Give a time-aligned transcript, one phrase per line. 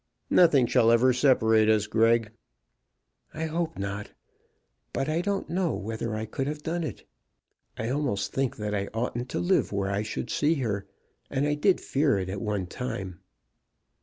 [0.31, 2.31] "Nothing shall ever separate us, Greg."
[3.35, 4.09] "I hope not;
[4.93, 7.05] but I don't know whether I could have done it.
[7.77, 10.87] I almost think that I oughtn't to live where I should see her;
[11.29, 13.19] and I did fear it at one time."